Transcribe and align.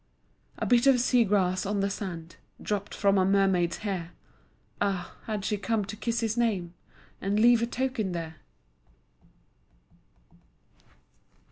A 0.57 0.65
bit 0.65 0.87
of 0.87 0.99
sea 0.99 1.23
grass 1.23 1.63
on 1.63 1.81
the 1.81 1.89
sand, 1.91 2.37
Dropped 2.59 2.95
from 2.95 3.19
a 3.19 3.23
mermaid's 3.23 3.77
hair 3.85 4.13
Ah, 4.81 5.15
had 5.27 5.45
she 5.45 5.57
come 5.59 5.85
to 5.85 5.95
kiss 5.95 6.21
his 6.21 6.35
name 6.35 6.73
And 7.21 7.39
leave 7.39 7.61
a 7.61 7.67
token 7.67 8.11
there? 8.11 8.37